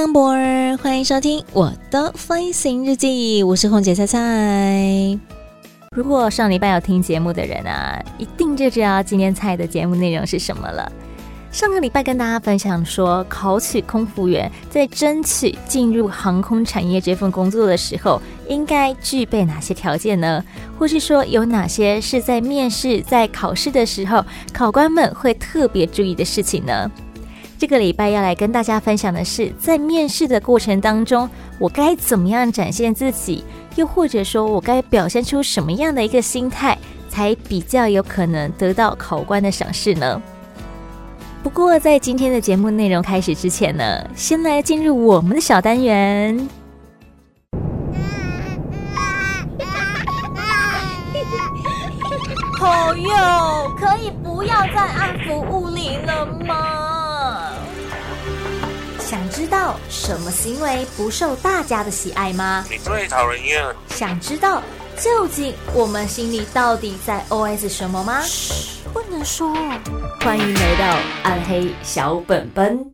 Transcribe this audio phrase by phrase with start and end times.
[0.00, 5.18] Welcome aboard，欢迎收听我的飞行日记，我是空姐菜菜。
[5.94, 10.90] 如果上礼拜有听节目的人啊，一定就知道今天菜的节目内容是什么了。
[11.52, 20.42] 上个礼拜跟大家分享说，考取空服员在争取进入航空产业这份工作的时候，应该具备哪些条件呢？
[20.78, 26.90] 或是说有哪些是在面试、在考试的时候，考官们会特别注意的事情呢？
[27.60, 33.44] 这个礼拜要来跟大家分享的是，在面试的过程当中，我该怎么样展现自己，
[33.76, 36.78] 又或者说我该表现出什么样的一个心态，
[37.10, 40.22] 才比较有可能得到考官的赏识呢？
[41.42, 46.34] 不过，在今天的节目内容开始之前呢，先来进入我们的小单元。
[52.58, 53.10] 朋友，
[53.78, 56.89] 可以不要再按服务铃了吗？
[59.50, 62.64] 想知道什么行为不受大家的喜爱吗？
[62.70, 63.60] 你最讨人厌。
[63.88, 64.62] 想知道
[64.96, 68.22] 究竟我们心里到底在 OS 什么吗？
[68.92, 69.52] 不能说。
[70.20, 72.92] 欢迎来到暗黑小本本，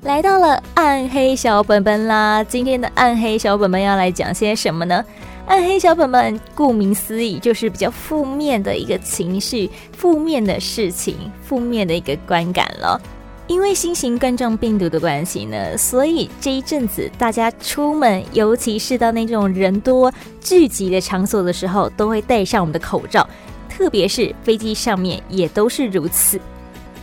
[0.00, 2.42] 来到了暗黑小本本啦！
[2.42, 5.04] 今天的暗黑小本本要来讲些什么呢？
[5.46, 12.98] 暗黑小本本顾名思义就是比较负面的一个情绪、负面的事情、负面的一个观感了。
[13.46, 23.28] 因为新型冠状病毒的关系呢，所以这一阵子大家出门，尤其是到那种人多聚集的场所的时候，都会戴上我们的口罩，
[23.68, 26.40] 特别是飞机上面也都是如此。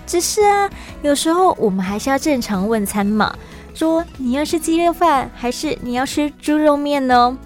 [0.08, 0.70] 只是啊，
[1.04, 3.34] 有时候我们还是要正常问餐嘛，
[3.76, 7.38] 说你要吃鸡肉饭还是你要吃猪肉面呢？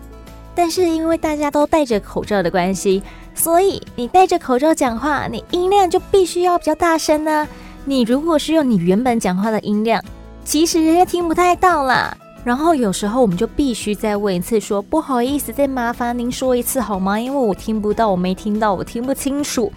[0.56, 3.03] 但是因为大家都戴着口罩的关系，
[3.36, 7.46] 所以你戴着口罩讲话，你音量就必须要比较大声呢。
[7.85, 10.03] 你如果是用你原本讲话的音量，
[10.44, 12.18] 其实人家听不太到啦。
[12.44, 17.19] 然后有时候我们就必须再问一次说，不好意思，再麻烦您说一次好吗？
[17.19, 19.72] 因为我听不到，我没听到，我听不清楚。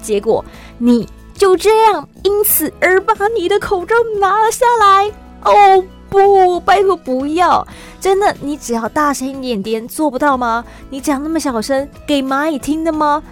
[0.00, 0.44] 结果
[0.78, 5.12] 你就这样因此而把你的口罩拿了下来。
[5.44, 7.66] 哦不，拜托不要！
[7.98, 10.64] 真的，你只要大声一点点，做不到吗？
[10.90, 13.22] 你讲那么小声，给蚂蚁听的吗？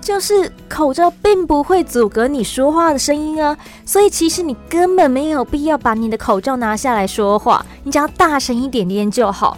[0.00, 9.56] 就是口罩并不会阻隔你说话的声音啊，所以其实你根本没有必要把你的口罩拿下来说话，你只要大声一点点就好。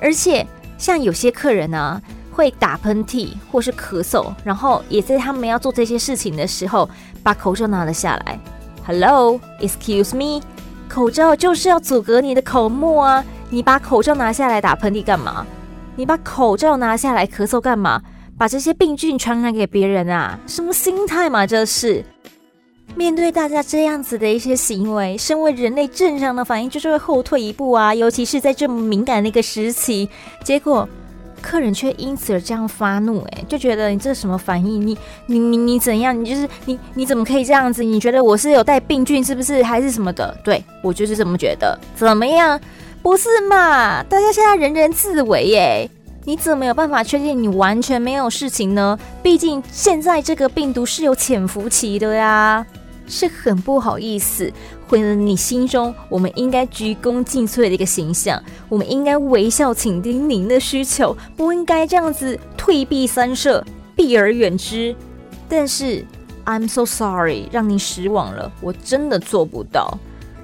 [0.00, 0.46] 而且
[0.76, 6.88] 像有些客人呢、会打喷嚏或是咳嗽，然后也在他们要做这些事情的时候，
[7.22, 8.38] 把口罩拿了下来。
[8.86, 10.42] Hello，excuse me，
[10.88, 15.46] 口罩就是要阻隔你的口沫啊，你把口罩拿下来打喷嚏干嘛？
[15.96, 18.02] 你把口罩拿下来咳嗽干嘛？
[18.36, 20.38] 把这些病菌传染给别人啊？
[20.46, 21.46] 什么心态嘛？
[21.46, 22.04] 这是
[22.96, 27.94] 面对大家这样子的一些行为，身为人类正常的反应就是会后退一步啊。
[27.94, 30.08] 尤其是在这么敏感的一个时期，
[30.42, 30.88] 结果
[31.40, 34.86] 客人却因此而这样发怒，哎，就觉得你这什么反应？
[34.86, 34.96] 你
[35.26, 36.18] 你你你怎样？
[36.18, 37.82] 你就是你你怎么可以这样子？
[37.82, 39.62] 你觉得我是有带病菌是不是？
[39.62, 40.36] 还是什么的？
[40.44, 41.78] 对，我就是这么觉得。
[41.94, 42.60] 怎么样？
[43.02, 44.02] 不是嘛？
[44.04, 45.90] 大家现在人人自危耶。
[46.26, 48.98] 你怎么有办法确定你完全没有事情呢？
[49.22, 52.64] 毕竟现在这个病毒是有潜伏期的呀，
[53.06, 54.50] 是很不好意思
[54.88, 58.42] 毁了你心中我们应该鞠躬尽瘁的一个形象。
[58.70, 63.62] 我们应该微笑倾听您的需求，不应该这样子退避三舍、
[63.94, 64.96] 避而远之。
[65.46, 66.02] 但是
[66.46, 69.98] I'm so sorry，让您失望了，我真的做不到。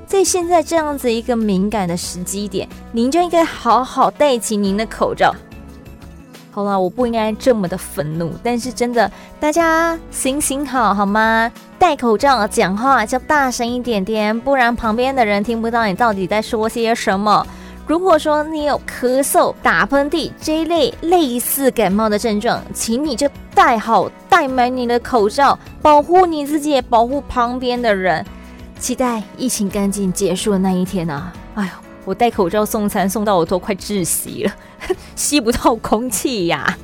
[0.07, 5.35] 在现在这样子一个敏感的时机点，您就应该好好戴起您的口罩。
[6.53, 11.51] 好了，我不应该这么的愤怒，但是真的，大家行行好好吗？
[11.79, 17.47] 戴口罩讲话就大声一点点，不然旁边的人听不到你到底在说些什么。
[17.87, 28.27] 如果说你有咳嗽、打喷嚏这一类类似感冒的症状，请你就戴好、戴满你的口罩，保护你自己，也保护旁边的人。
[28.79, 31.33] 期待疫情赶紧结束的那一天啊！
[31.55, 31.71] 哎呦。
[32.07, 34.53] 我戴口罩送餐，送到我都快窒息了，
[35.17, 36.77] 吸不到空气呀。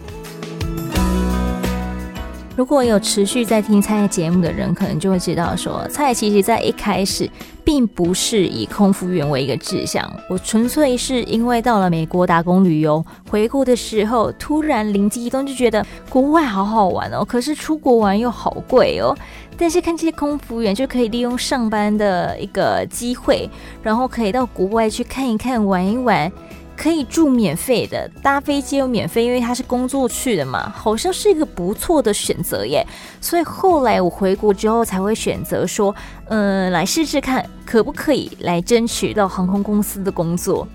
[2.57, 7.29] 如果有持续在听菜节目的人，可能就会知道说，菜其实在一开始
[7.63, 19.15] 并不是以空服员为一个志向，我纯粹是因为到了美国打工旅游，回国的时候突然灵机一动，就觉得国外好好玩哦，可是出国玩又好贵哦。
[19.59, 23.51] 但是看这些空服员就可以利用上班的一个机会，
[23.83, 26.33] 然后可以到国外去看一看、玩一玩。
[26.77, 32.87] 可以住免费的，搭飞机又免费，因为他是工作去的嘛，好像是一个不错的选择耶。
[33.21, 35.95] 所以后来我回国之后才会选择说，
[36.29, 40.69] 嗯，来试试看可不可以来争取到航空公司的工作。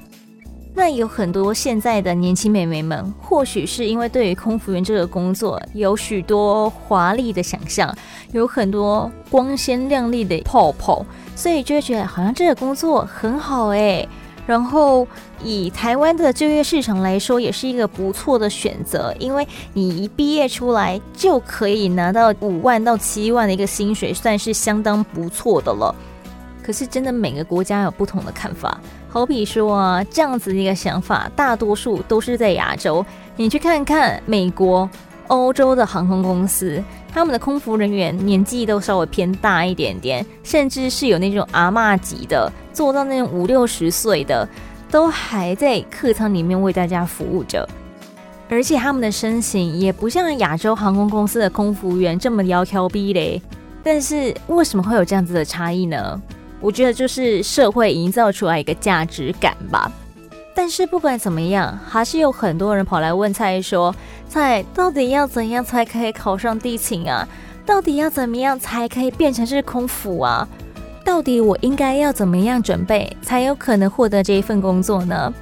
[0.73, 7.93] 那有很多现在的年轻美眉们，或许是因为对于空服员这个工作有许多华丽的想象，
[8.31, 11.05] 有很多光鲜亮丽的泡泡，
[11.35, 14.07] 所以就会觉得好像这个工作很好诶。
[14.51, 15.07] 然后
[15.41, 25.95] 以台湾的就业市场来说，也是一个不错的选择，因为你一毕业出来就可以拿到五万到七万的一个薪水，算是相当不错的了。
[26.61, 28.77] 可是真的每个国家有不同的看法，
[29.07, 33.05] 好比说啊，这样子的一个想法，大多数都是在亚洲。
[33.37, 34.89] 你去看看美国、
[35.27, 42.51] 欧洲的航空公司，他们的空服人员年纪都稍微偏大一点点，甚至是有那种阿嬷级的。
[42.73, 44.47] 做到那种五六十岁的，
[44.89, 47.67] 都还在客舱里面为大家服务着，
[48.49, 53.41] 而且他们的身形也不像亚洲航空公司的空服员这么窈窕儞嘞。
[53.83, 56.21] 但是为什么会有这样子的差异呢？
[56.59, 59.91] 我觉得就是社会营造出来一个价值感吧。
[60.53, 63.95] 但是不管怎么样，还是有很多人跑来问菜说
[64.29, 67.27] ：“菜到底要怎样才可以考上地勤啊？
[67.65, 70.47] 到底要怎么样才可以变成是空服啊？”
[71.03, 75.33] 到底我应该要怎么样准备，才有可能获得这一份工作呢？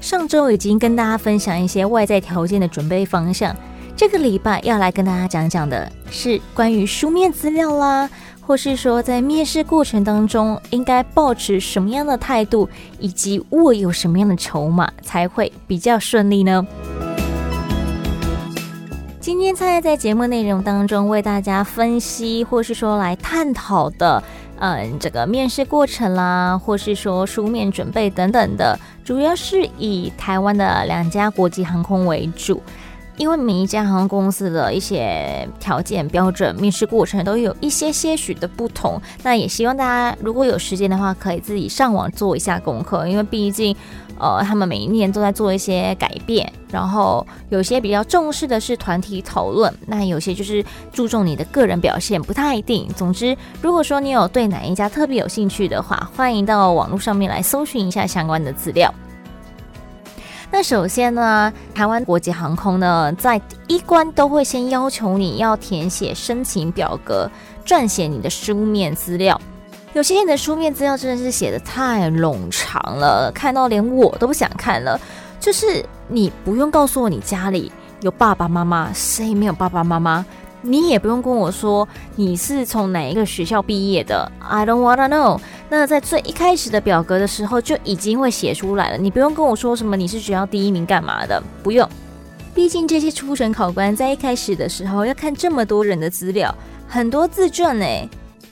[0.00, 3.54] 上周已经跟大家分享一些外在条件的准备方向，
[3.94, 8.08] 这个礼拜要来跟大家讲讲的是关于书面资料啦，
[8.40, 16.66] 或是说在面试过程当中应该抱持什么样的态度，以及握有什么样的筹码才会比较顺利呢？
[19.20, 24.22] 今天菜在节目内容当中为大家分析，或是说来探讨的。
[24.60, 32.62] 嗯，这个面试过程啦，或是说书面准备等等的，主要是以台湾的两家国际航空为主，
[33.16, 39.00] 因为每一家航空公司的一些条件标准、面试过程都有一些些许的不同。
[39.22, 43.74] 那也希望大家如果有时间的话，可以自己上网做一下功课，因为毕竟。
[44.20, 52.86] 呃，他们每一年都在做一些改变，然后有些比较重视的是团体讨论，那有些就是注重你的个人表现，不太一定。
[52.94, 58.92] 总之，如果说你有对哪一家特别有兴趣的话，欢迎到网络上面来搜寻一下相关的资料。
[60.52, 67.30] 那首先呢，台湾国际航空呢，在第一关都会先要求你要填写申请表格，
[67.64, 69.40] 撰写你的书面资料。
[69.92, 74.98] 有些人的书面资料真的是写得太冗长了，看到连我都不想看了。
[75.40, 77.72] 就是你不用告诉我你家里
[78.02, 80.24] 有爸爸妈妈，谁没有爸爸妈妈？
[80.62, 85.40] 你也不用跟我说你是从哪一个学校毕业的，I don't wanna know。
[85.70, 91.88] 那在最一开始的表格的时候就已经会写出来了，你不用跟我说什么你是学校第一名干嘛的，不用。
[92.54, 96.54] 毕竟这些初审考官在一开始的时候要看这么多人的资料，
[96.86, 97.86] 很多自传呢。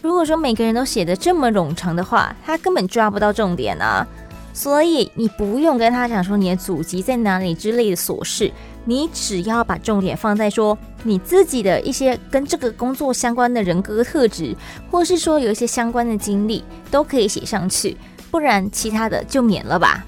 [0.01, 4.07] 如果说每个人都写得这么冗长的话，他根本抓不到重点啊！
[4.53, 8.51] 所以你不用跟他讲说你的祖籍在哪里之类的琐事，
[8.85, 14.57] 你只要把重点放在说你自己的一些跟这个工作相关的人格特质，
[14.91, 17.97] 或是说有一些相关的经历，都可以写上去，
[18.31, 20.05] 不然其他的就免了吧。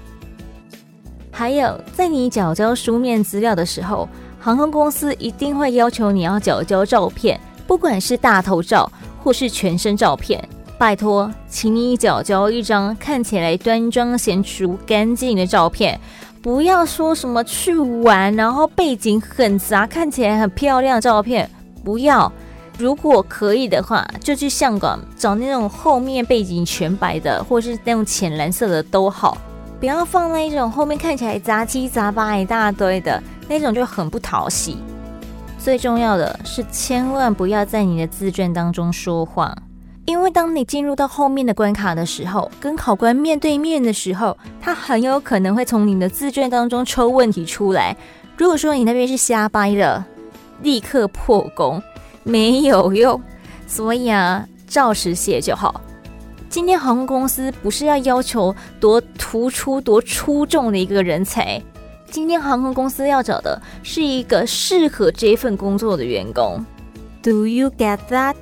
[1.31, 4.07] 还有，在你缴交书面资料的时候，
[4.39, 8.91] 航空公司一定会要求你要缴交照片，不管是大头照。
[9.23, 10.43] 或是全身照片，
[10.77, 15.99] 拜托，请你缴交一张看起来端庄娴淑、干净的照片，
[16.41, 21.49] 不要说什么去玩，然后背景很杂，看起来很漂亮的照片，
[21.83, 22.31] 不要。
[22.77, 29.37] 如果可以的话，就去香港找那种后面背景全白的，或是那种浅蓝色的都好，
[29.79, 34.77] 不要放那一种后面看起来杂七杂八一大堆的那种，就很不讨喜。
[35.63, 39.55] 最重要的是，千万不要在你的自传当中说谎，
[40.05, 47.95] 因为当你进入到后面的关卡的时候，跟考官面对面的时候，他很有可能会从你的自传当中抽问题出来。
[48.35, 50.03] 如果说你那边是瞎掰的，
[50.63, 51.79] 立刻破功，
[52.23, 53.21] 没有用。
[53.67, 55.79] 所以啊，照实写就好。
[56.49, 61.61] 今天航空公司不是要要求多突出、多出众的一个人才。
[62.11, 66.63] 今天航空公司要找的是一个适合这份工作的员工
[67.23, 68.35] ，Do you get that？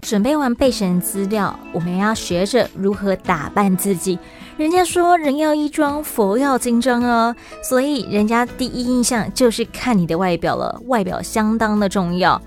[0.00, 4.18] 准备完备审资料，我们要学着如何打扮自己。
[4.56, 12.40] 人家说人要衣装，佛要金装哦，所以人家第一印象就是看你的外表了，外表相当的重要。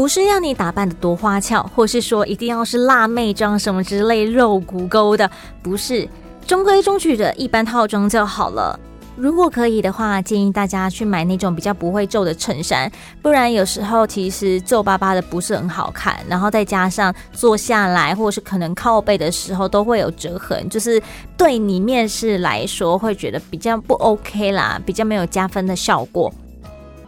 [0.00, 5.30] 不是要你打扮得多花俏，或是说一定要是辣妹装什么之类肉骨勾的，
[5.62, 6.08] 不是，
[6.46, 8.80] 中规中矩的一般套装就好了。
[9.14, 12.90] 如果可以的话，建议大家去买那种比较不会皱的衬衫，
[13.20, 16.18] 不然有时候其实皱巴巴的不是很好看。
[16.26, 20.98] 然后再加上坐下来或是可能靠背的时候都会有折痕，就是
[21.36, 26.32] 对你面试来说会觉得比较不 OK 啦，比较没有加分的效果。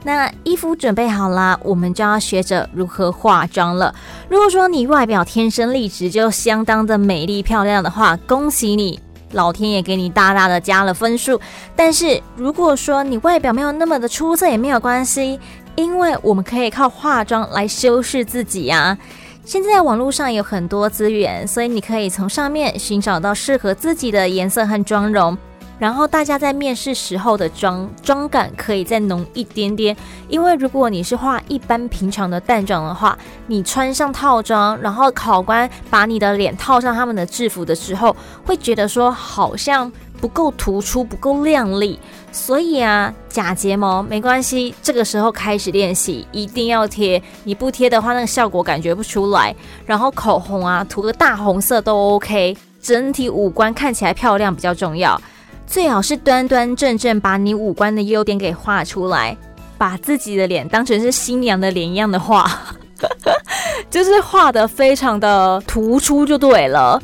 [0.04, 3.94] 那衣服准备好啦，我们就要学着如何化妆了。
[4.28, 9.00] 如果说你外表天生丽质就相当的美丽漂亮的话，恭喜你。
[9.32, 11.40] 老天爷给你大大的加了分数，
[11.74, 15.40] 但是如果说你外表没有那么的出色也没有关系，
[15.74, 18.98] 因为我们可以靠化妆来修饰自己呀。
[19.44, 25.36] 现在网络上有很多资源，所以你可以从上面寻找到适合自己的颜色和妆容。
[25.78, 29.96] 然后大家在面试时候的妆妆感可以再浓一点点，
[30.28, 38.14] 因为如果你是化一般平常的淡妆的话，你穿上套装，然后考官把你的脸套上他们的制服的时候，
[38.44, 41.98] 会觉得说好像不够突出，不够亮丽。
[42.30, 47.20] 所以啊，假睫毛没关系，这个时候开始练习，一定要贴。
[47.42, 49.54] 你不贴的话，那个效果感觉不出来。
[49.84, 55.20] 然后口红啊，涂个大红色都 OK，整体五官看起来漂亮比较重要。
[55.72, 59.34] 最好是端端正正把你五官的优点给画出来，
[59.78, 62.46] 把自己的脸当成是新娘的脸一样的画，
[63.88, 67.02] 就是画得非常的突出就对了。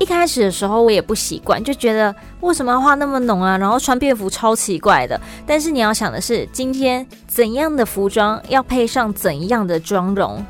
[0.00, 5.20] 一开始的时候我也不习惯，就觉得为什么要画那么浓啊，然后穿便服超奇怪的。
[5.46, 10.44] 但是你要想的是，今天怎样的服装要配上怎样的妆容，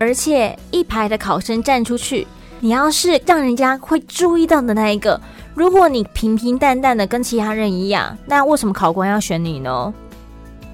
[0.00, 2.26] 而且一排的考生站出去，
[2.58, 5.20] 你要是让人家会注意到的那一个。
[5.54, 9.94] 如果你平平淡淡的跟其他人一样，那为什么考官要选你呢？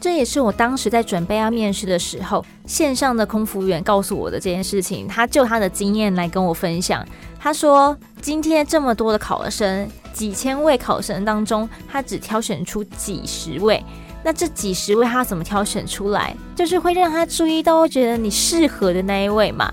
[0.00, 5.06] 这也是我当时在准备要面试的时候，线上的空服员告诉我的这件事情。
[5.06, 7.06] 他就他的经验来跟我分享。
[7.38, 13.84] 他说，今天这么多的考生，几千位考生当中，他只挑选出几十位。
[14.25, 16.34] 那这几十位他怎么挑选出来？
[16.56, 19.70] 就是会让他注意到，觉得你适合的那一位嘛。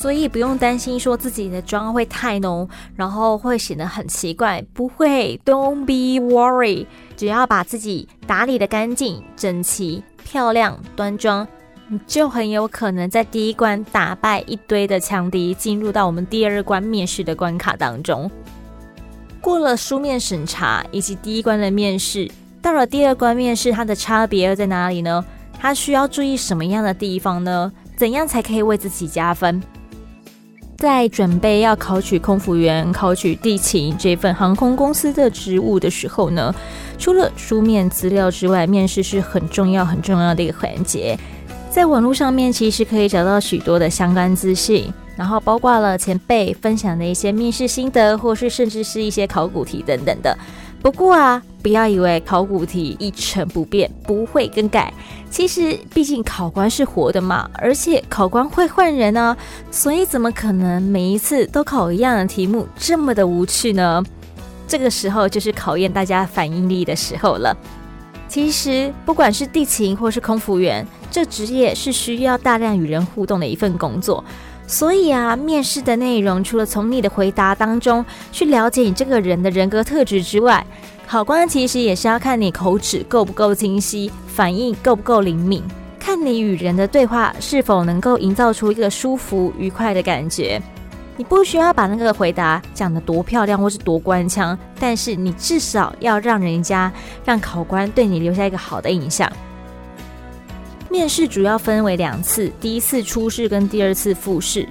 [0.00, 2.66] 所以不用担心说自己的妆会太浓，
[2.96, 4.64] 然后会显得很奇怪。
[4.72, 6.86] 不会，Don't be worried。
[7.18, 11.46] 只要把自己打理得干净、整齐、漂亮、端庄，
[11.88, 18.30] 你就很有可能在第一关打败一堆的强敌，进入到我们第二关面试的关卡当中。
[19.38, 22.26] 过了书面审查以及第一关的面试，
[22.62, 25.22] 到了第二关面试，它的差别又在哪里呢？
[25.58, 27.70] 它需要注意什么样的地方呢？
[27.98, 29.62] 怎样才可以为自己加分？
[30.80, 36.54] 在准备要考取空服员、考取地勤这份航空公司的职务的时候呢，
[36.96, 41.18] 除了书面资料之外，面试是很重要、很重要的一个环节。
[41.68, 50.34] 在网络上面，其实可以找到许多的相关资讯，然后包括了前辈分享的一些面试心得，或是甚至是一些考古题等等的。
[50.80, 54.92] 不过啊，不要以为考古题一成不变，不会更改。
[55.30, 59.36] 其实，毕竟考官是活的嘛，而且考官会换人呢，
[59.70, 64.02] 所以怎么可能每一次都考一样的题目，这么的无趣呢？
[64.66, 67.56] 这个时候就是考验大家反应力的时候了。
[68.28, 74.24] 其实，不管是地勤或是空服员，这职业是需要大量与人互动的一份工作。
[74.68, 80.64] 所以啊，面试的内容除了从你的回答当中去了解你这个人的人格特质之外，
[81.10, 85.60] 考官其实也是要看你口齿够不够清晰，反应够不够灵敏，
[85.98, 90.62] 看你与人的对话是否能够营造出一个舒服愉快的感觉。
[91.16, 96.92] 你不需要把那个回答讲得多漂亮或是多官腔，但是你至少要让人家
[97.24, 99.28] 让考官对你留下一个好的印象。
[100.88, 104.64] 面试主要分为两次，第一次初试跟第二次复试。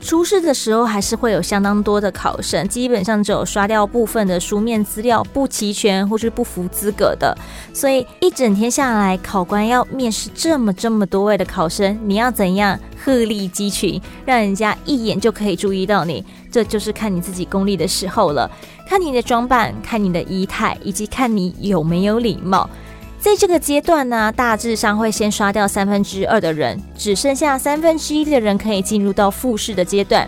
[0.00, 7.36] 初试的时候还是会有相当多的考生，基本上只有刷掉部分的书面资料不齐全或是不符资格的。
[7.74, 16.24] 所以一整天下来，考官要面试这么这么多位的考生，你要怎样鹤立鸡群，让人家一眼就可以注意到你？
[16.50, 18.50] 这就是看你自己功力的时候了，
[18.88, 22.68] 看你的装扮，看你的仪态，以及看你有没有礼貌。
[23.20, 30.26] 在这个阶段呢，大致上会先刷掉三分之二的人，只剩下三分之一的人可以进入到复试的阶段。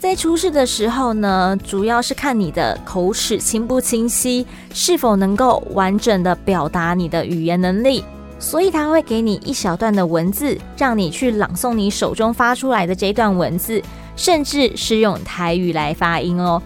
[0.00, 8.02] 在初试的时候呢，主要是看你的口齿清不清晰，是否能够完整的表达你的语言能力。
[8.38, 13.80] 所以他会给你一小段的文字，让你去朗诵你手中发出来的这段文字，
[14.16, 16.60] 甚至是用台语来发音哦。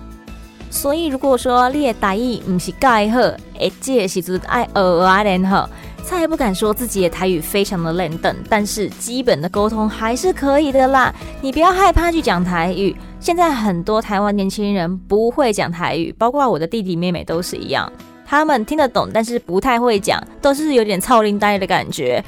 [0.70, 3.20] 所以如果说你的台语不是盖好，
[3.58, 5.68] 哎，这是就是爱学啊练好，
[6.08, 11.14] 他也不敢说自己的台语非常的烂等，但是基本的沟通还是可以的啦。
[11.40, 12.94] 你不要害怕去讲台语。
[13.18, 17.90] 现在很多台湾年轻人不会讲台语，包括我的弟弟妹妹都是一样，
[18.25, 22.23] 他们听得懂，但是不太会讲，都是有点操林呆的感觉。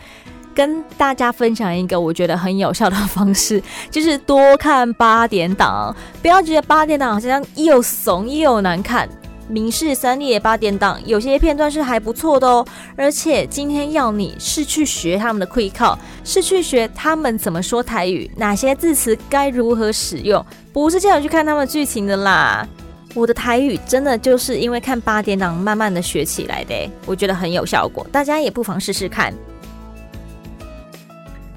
[0.58, 3.62] 跟大家分享一个我觉得很有效的方式，
[3.92, 9.08] 就是多看八点档，不要觉得八点档好像又怂又难看。
[9.46, 22.66] 明视三立的八点档有些片段是还不错的哦，而且今天要你是去学他们的会考，是去学他们怎么说台语，哪些字词该如何使用，不是叫你去看他们剧情的啦。
[23.14, 29.32] 我的台语真的就是因为看八点档慢慢的学起来的，我觉得很有效果，大家也不妨试试看。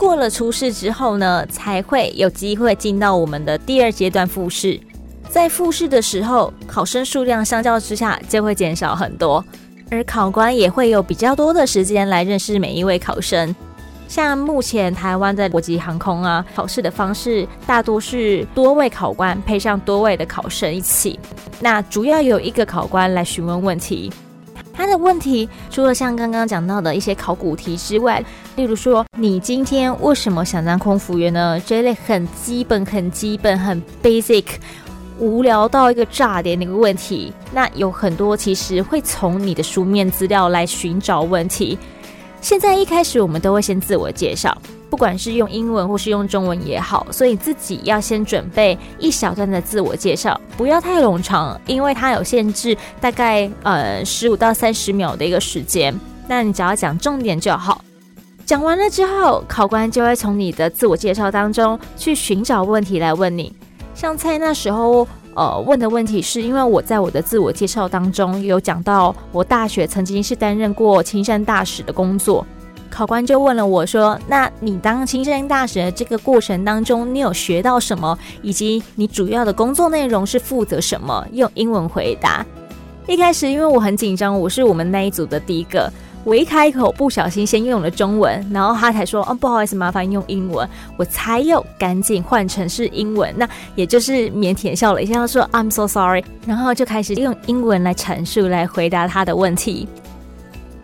[0.02, 4.80] 过了初试之后呢，才会有机会进到我们的第二阶段复试。
[5.30, 9.46] 在复试的时候，考生数量相较之下就会减少很多，
[9.92, 13.56] 而考官也会有比较多的时间来认识每一位考生。
[14.08, 21.20] 像目前台湾的国际航空啊，考试的方式大多是多位考官配上多位的考生一起，
[21.60, 24.12] 那主要有一个考官来询问问题。
[24.82, 28.24] 他的问题除了像刚刚讲到的一些考古题之外，
[28.56, 31.62] 例如说你今天为什么想当空服员呢？
[31.68, 34.46] 这一类很基本、很基本、很 basic。
[35.20, 41.78] 无聊到一个炸点那个问题，那有很多其实会从你的书面资料来寻找问题。
[42.42, 44.60] 现在一开始我们都会先自我介绍，
[44.92, 55.98] 不管是用英文或是用中文也好，所以自己要先准备一小段的自我介绍，不要太冗长，因为它有限制，大概呃十五到三十秒的一个时间。
[56.28, 57.82] 那你只要讲重点就好。
[58.46, 63.56] 讲完了之后，考官就会从你的自我介绍当中去寻找问题来问你。
[63.96, 72.46] 像蔡那时候，呃，问的问题是因为我在我的自我介绍当中有讲到，我大学曾经是担任过青山大使的工作，
[72.92, 78.16] 考官就问了我说：“那你当青山大使的这个过程当中，你有学到什么？
[78.42, 82.46] 以及你主要的工作内容是负责什么？”用英文回答。
[83.08, 85.92] 一开始因为我很紧张，我是我们那一组的第一个。
[86.24, 99.88] 我一开口不小心先用了中文，然后他才说：“哦，不好意思，麻烦用英文。”我才又赶紧换成是英文，那也就是腼腆笑了一下，说：“I'm so sorry。”然后就开始用英文来阐述、来回答他的问题。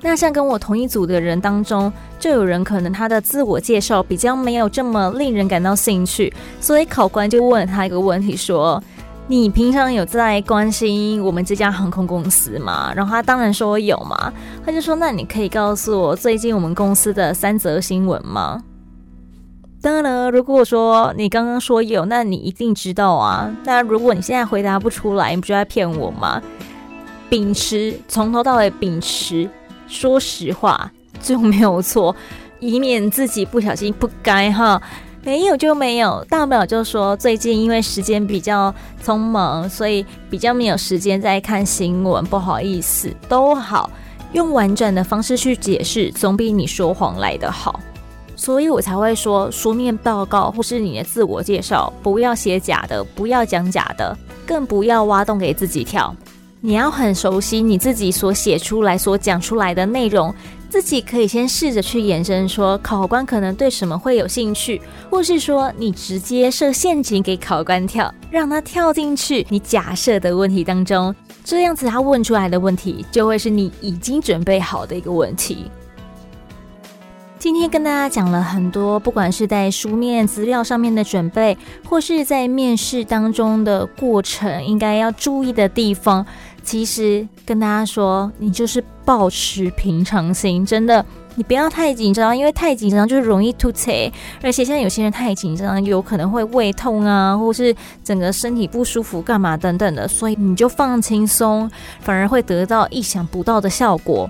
[0.02, 8.82] 那像跟我同一组的人当中，就有人可能他的自我介绍比较没有这么令人感到兴趣，所以考官就问了他一个问题说。
[9.30, 12.94] 你平常有在关心我们这家航空公司吗？
[12.96, 14.32] 然后他当然说有嘛，
[14.66, 18.64] 他就说，那你可以告诉我最近我们公司的三则新闻吗？
[19.82, 23.54] 当然了，如果说你刚刚说有，那你一定知道啊。
[23.66, 26.42] 那如果你现在回答不出来，你不就在骗我吗？
[27.30, 29.50] 秉持从头到尾秉持
[29.88, 32.16] 说实话就没有错，
[32.60, 34.82] 以免自己不小心不该哈。
[35.24, 38.74] 没有就没有，大不了就说最近因为时间比较
[39.04, 43.90] 匆忙，所以比较没有时间在看新闻，不好意思，都好，
[44.32, 47.78] 用婉转的方式去解释，总比你说谎来得好。
[48.38, 56.16] 所以我才会说，书面报告或是你的自我介绍，不要写假的，不要讲假的，更不要挖洞给自己跳。
[56.60, 60.34] 你要很熟悉你自己所写出来、所讲出来的内容。
[60.70, 75.72] 自己可以先试着去延伸，说考官可能对什么会有兴趣，或是说你直接设陷阱给考官跳，让他跳进去你假设的问题当中，这样子他问出来的问题就会是你已经准备好的一个问题。
[77.40, 81.56] 今天跟大家讲了很多，不管是在书面资料上面的准备，
[81.88, 86.26] 或是在面试当中的过程应该要注意的地方。
[86.64, 93.92] 其实跟大家说，你就是保持平常心，真的，你不要太紧张，因为太紧张就容易吐槽。
[94.42, 97.74] 而且现在有些人太紧张，有可能会胃痛啊，或是
[98.04, 101.70] 整个身体不舒服，干嘛等等的，所以你就放轻松，
[102.02, 104.28] 反而会得到意想不到的效果。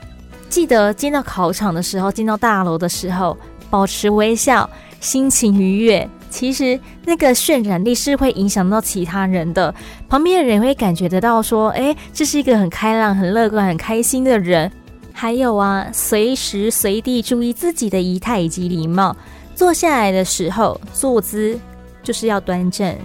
[0.50, 3.38] 记得进到考场的时候，进到大楼的时候，
[3.70, 6.10] 保持微笑，心情愉悦。
[6.30, 9.74] 其实那个渲染力是会影响到其他人的，
[10.10, 14.72] 旁边的人会感觉得到说，诶，这是一个很开朗、很乐观、很开心的人。
[15.14, 19.16] 还有啊，随时随地注意自己的仪态以及礼貌。
[19.56, 21.58] 坐下来的时候，坐姿
[22.04, 22.96] 就是要端正，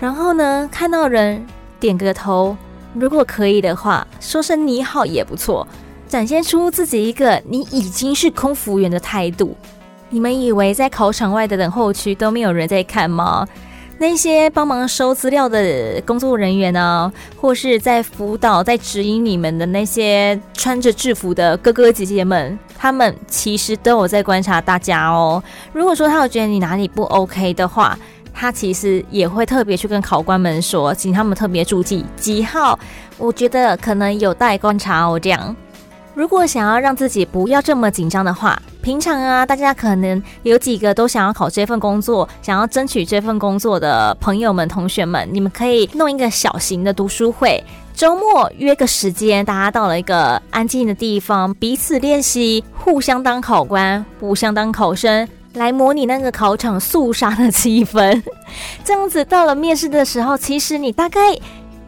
[0.00, 1.46] 然后呢，看到人
[1.78, 2.56] 点个头，
[2.94, 5.64] 如果可以的话，说声你好也不错，
[6.08, 9.56] 展现出自己一个你已经是空服员的态度。
[10.10, 13.46] 你们以为在考场外的等候区都没有人在看吗？
[13.96, 25.42] 那些帮忙收资料的工作人员呢、或是在辅导、在指引你们的那些穿着制服的哥哥姐姐们，他们其实都有在观察大家哦。
[25.72, 27.96] 如果说他有觉得你哪里不 OK 的话，
[28.32, 32.76] 他其实也会特别去跟考官们说，请他们特别注意几号。
[33.16, 35.18] 我觉得可能有待观察哦。
[35.18, 35.54] 这样，
[36.14, 38.60] 如果想要让自己不要这么紧张的话。
[38.80, 58.22] 平常啊，大家可能有几个都想要考这份工作，想要争取这份工作的朋友们、同学们，你们可以弄一个小型的读书会，周末约个时间，大家到了一个安静的地方，彼此练习，互相当考官，互相当考生，来模拟那个考场肃杀的气氛。
[58.84, 61.20] 这样子到了面试的时候，其实你大概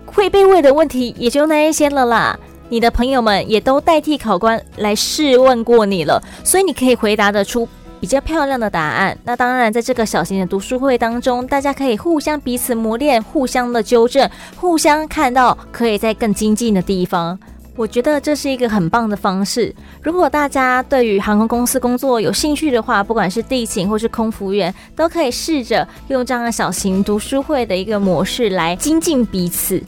[0.06, 2.38] 会被问的问题也就那一些了啦。
[2.68, 7.68] 你的朋友们也都代替考官来试问过你了，所以你可以回答得出
[8.00, 9.16] 比较漂亮的答案。
[9.24, 17.38] 那当然，在这个小型的读书会当中，大家可以互相彼此磨练，互相的纠正，互相看到可以在更精进的地方。
[17.76, 19.74] 我觉得这是一个很棒的方式。
[20.02, 29.82] 如果大家对于航空公司工作有兴趣的话，不管是地勤或是空服员，都可以试着用这样的小型读书会的一个模式来精进彼此。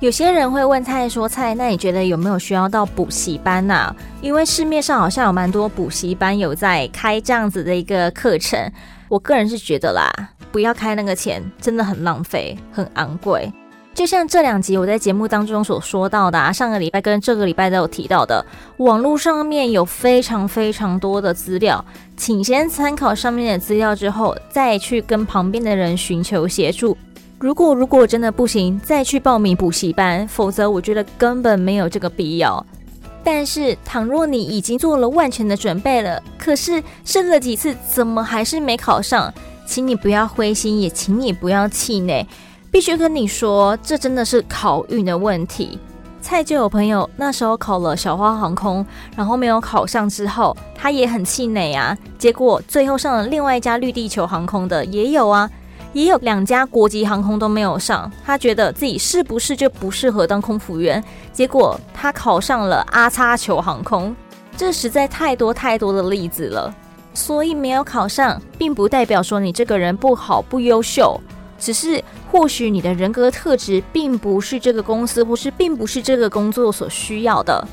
[0.00, 3.94] 有些人会问蔡说：“蔡，那你觉得有没有需要到补习班呐？
[4.20, 8.70] 因为市面上好像有蛮多补习班有在开这样子的一个课程。
[9.08, 10.10] 我个人是觉得啦，
[10.52, 13.50] 不要开那个钱，真的很浪费，很昂贵。
[13.94, 18.44] 就像这两集我在节目当中所说到的啊，上个礼拜跟这个礼拜都有提到的，
[18.78, 21.82] 网络上面有非常非常多的资料，
[22.16, 26.94] 请先参考上面的资料之后，再去跟旁边的人寻求协助。”
[27.38, 32.64] 如果如果真的不行，再去报名补习班，否则我觉得根本没有这个必要。
[33.22, 39.32] 但是，倘若你已经做了万全的准备了，可是试了几次，怎么还是没考上？
[39.66, 42.26] 请你不要灰心，也请你不要气馁。
[42.70, 45.78] 必须跟你说，这真的是考运的问题。
[46.20, 48.84] 蔡就有朋友那时候考了小花航空，
[49.16, 51.96] 然后没有考上之后，他也很气馁啊。
[52.18, 55.50] 结果最后上了另外一家绿地球航空的也有啊。
[55.94, 61.02] 也有两家国际航空都没有上，他觉得自己是不是就不适合当空服员？
[61.32, 64.14] 结果他考上了阿叉球航空，
[64.56, 66.74] 这实在太多太多的例子了。
[67.14, 71.18] 所以没有考上，并不代表说你这个人不好不优秀，
[71.60, 77.64] 只是或许你的人格特质并不是这个公司或是并不是这个工作所需要的。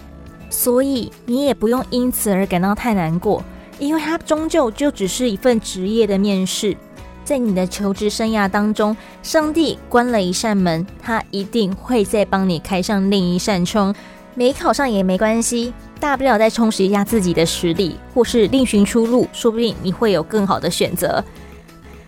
[0.52, 3.44] 所以你也不用因此而感到太难过，
[3.80, 6.78] 因为它终究就只是一份职业的面试。
[7.24, 13.94] 在你的求职生涯当中，上帝关了一扇门，他一定会再帮你开上另一扇窗。
[14.34, 21.24] 没考上也没关系，大不了再充实一下自己的实力，或是另寻出路，说不定你会有更好的选择。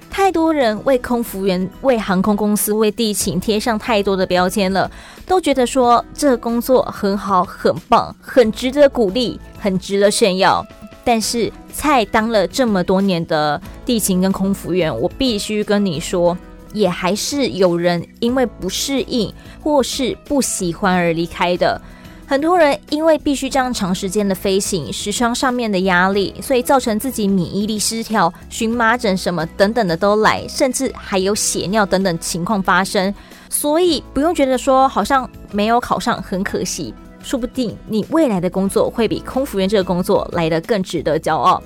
[0.10, 4.89] 太多人为空服员、为航空公司、为地勤贴上太多的标签了，
[5.26, 10.65] 都觉得说这个工作很好、很棒、很值得鼓励、很值得炫耀。
[11.04, 16.38] 但是，蔡当了这么多年的地勤跟空服员，我必须跟你说，
[16.72, 21.82] 也还是有人因为不适应或是不喜欢而离开的。
[22.26, 33.13] 很多人因为必须这样长时间的飞行，时窗上面的压力，所以造成自己免疫力失调、荨麻疹什么等等的都来，甚至还有血尿等等情况发生。
[33.50, 36.92] 所以不用觉得说好像没有考上很可惜。
[37.24, 41.64] 说不定你未来的工作会比空服员这个工作来得更值得骄傲。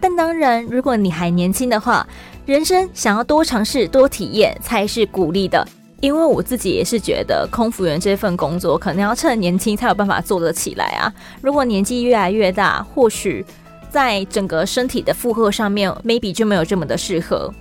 [0.00, 2.06] 但当然，如果你还年轻的话，
[2.46, 5.66] 人生想要多尝试、多体验才是鼓励的。
[6.00, 11.12] 因为我自己也是觉得，空服员这份工作可能要趁年轻才有办法做得起来啊。
[11.40, 13.44] 如果年纪越来越大，或许
[13.90, 17.52] 在整个身体的负荷上面，maybe 就没有这么的适合。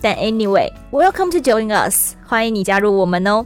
[0.00, 3.44] 但 anyway，welcome to join us，欢迎你加入我们哦。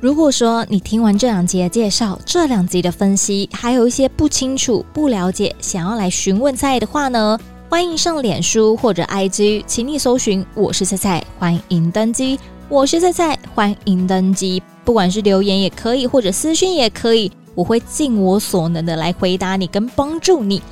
[0.00, 7.36] 如果说你听完这两集的介绍，这两集的分析，还有一些不清楚、不了解，想要来询问菜的话呢，
[7.68, 12.38] 欢迎上脸书或者 IG，请你搜寻“我是菜菜”，欢迎登机。
[12.68, 14.62] 我是菜菜，欢迎登机。
[14.84, 20.62] 不管是留言也可以，或者私讯也可以，我会尽我所能的来回答你跟帮助你。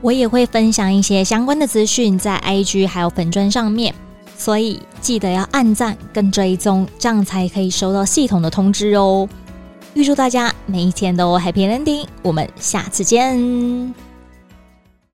[0.00, 3.94] 我也会分享一些相关的资讯在 IG 还有粉砖上面。
[4.42, 9.28] 所以记得要按赞跟追踪，这样才可以收到系统的通知哦。
[9.94, 14.11] 预祝大家每一天都 Happy Ending，我们下次见。